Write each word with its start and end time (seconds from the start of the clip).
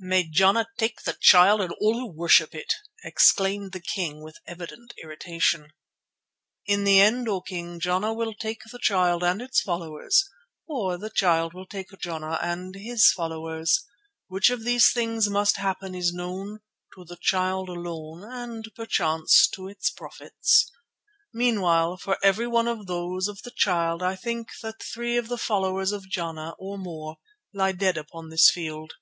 "May 0.00 0.24
Jana 0.28 0.66
take 0.76 1.02
the 1.04 1.16
Child 1.20 1.60
and 1.60 1.72
all 1.80 1.94
who 2.00 2.10
worship 2.12 2.52
it," 2.52 2.74
exclaimed 3.04 3.70
the 3.70 3.78
king 3.78 4.24
with 4.24 4.40
evident 4.44 4.92
irritation. 5.00 5.70
"In 6.66 6.82
the 6.82 7.00
end, 7.00 7.28
O 7.28 7.40
King, 7.40 7.78
Jana 7.78 8.12
will 8.12 8.34
take 8.34 8.62
the 8.72 8.80
Child 8.82 9.22
and 9.22 9.40
its 9.40 9.60
followers—or 9.60 10.98
the 10.98 11.10
Child 11.10 11.54
will 11.54 11.64
take 11.64 11.96
Jana 12.00 12.40
and 12.42 12.74
his 12.74 13.12
followers. 13.12 13.84
Which 14.26 14.50
of 14.50 14.64
these 14.64 14.90
things 14.90 15.30
must 15.30 15.58
happen 15.58 15.94
is 15.94 16.12
known 16.12 16.58
to 16.96 17.04
the 17.04 17.18
Child 17.22 17.68
alone, 17.68 18.24
and 18.24 18.68
perchance 18.74 19.46
to 19.54 19.68
its 19.68 19.90
prophets. 19.90 20.68
Meanwhile, 21.32 21.98
for 21.98 22.18
every 22.20 22.48
one 22.48 22.66
of 22.66 22.88
those 22.88 23.28
of 23.28 23.42
the 23.44 23.52
Child 23.52 24.02
I 24.02 24.16
think 24.16 24.48
that 24.60 24.82
three 24.82 25.16
of 25.16 25.28
the 25.28 25.38
followers 25.38 25.92
of 25.92 26.10
Jana, 26.10 26.54
or 26.58 26.78
more, 26.78 27.18
lie 27.54 27.70
dead 27.70 27.96
upon 27.96 28.30
this 28.30 28.50
field. 28.50 28.94